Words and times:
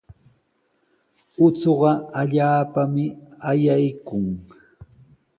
Uchuqa 1.45 1.91
allaapami 2.19 3.05
ayaykun. 3.49 4.25